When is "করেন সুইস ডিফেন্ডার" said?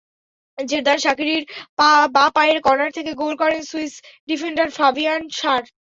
3.41-4.67